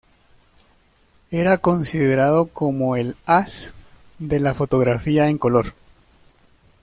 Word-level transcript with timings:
Era 1.29 1.59
considerado 1.59 2.47
como 2.47 2.95
el 2.95 3.15
as 3.27 3.75
de 4.17 4.39
la 4.39 4.55
fotografía 4.55 5.29
en 5.29 5.37
color. 5.37 5.75